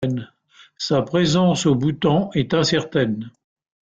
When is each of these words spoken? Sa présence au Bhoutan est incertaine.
Sa 0.79 1.03
présence 1.03 1.67
au 1.67 1.75
Bhoutan 1.75 2.31
est 2.33 2.55
incertaine. 2.55 3.29